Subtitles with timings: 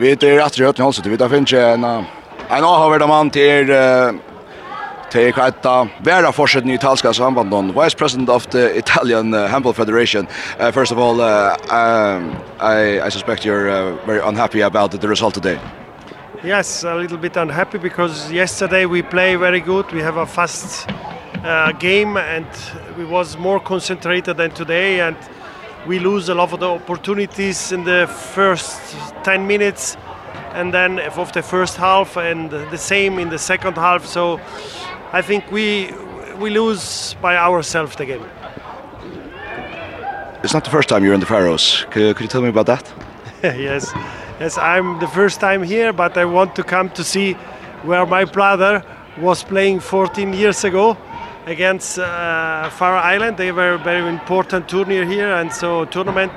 [0.00, 1.02] Vi er at rødt i alltså.
[1.04, 3.68] Vi tar finnes en en avhörd man till
[5.10, 10.26] till Kaita Vera fortsatt i Talska samband Vice President of the Italian uh, Handball Federation.
[10.60, 15.08] Uh, first of all, uh, um, I, I suspect you're uh, very unhappy about the
[15.08, 15.58] result today.
[16.44, 19.92] Yes, a little bit unhappy because yesterday we play very good.
[19.92, 20.88] We have a fast
[21.44, 22.46] uh, game and
[22.96, 25.16] we was more concentrated than today and
[25.86, 29.96] we lose a lot of the opportunities in the first 10 minutes
[30.52, 34.40] and then of the first half and the same in the second half so
[35.12, 35.92] I think we
[36.38, 38.24] we lose by ourselves the game.
[40.42, 41.84] It's not the first time you're in the Faroes.
[41.90, 42.90] Could, could you tell me about that?
[43.42, 43.92] yes.
[44.40, 47.34] Yes, I'm the first time here but I want to come to see
[47.84, 48.82] where my brother
[49.18, 50.96] was playing 14 years ago
[51.50, 53.36] against uh, Faroe Island.
[53.36, 56.32] They were a very important tournament here and so tournament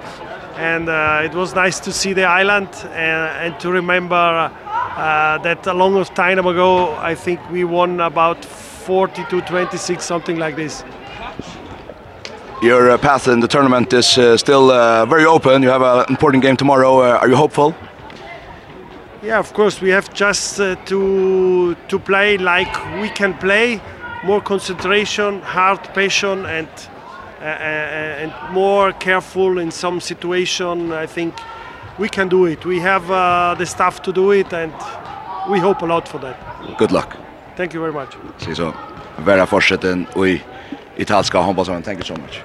[0.56, 5.66] and uh, it was nice to see the island and, and to remember uh, that
[5.68, 10.84] a long time ago I think we won about 40 to 26 something like this.
[12.62, 15.64] Your uh, path in the tournament is uh, still uh, very open.
[15.64, 17.00] You have an important game tomorrow.
[17.00, 17.76] Uh, are you hopeful?
[19.22, 23.82] Yeah, of course we have just uh, to to play like we can play
[24.24, 26.68] more concentration, hard passion and
[27.42, 30.94] uh, uh, and more careful in some situation.
[30.94, 31.34] I think
[32.00, 32.66] we can do it.
[32.66, 34.74] We have uh, the staff to do it and
[35.50, 36.38] we hope a lot for that.
[36.78, 37.18] Good luck.
[37.56, 38.16] Thank you very much.
[38.38, 38.74] See so.
[39.18, 40.42] Vera fortsätter i
[40.98, 41.84] italska handbollsvärlden.
[41.84, 42.42] Thank you so much.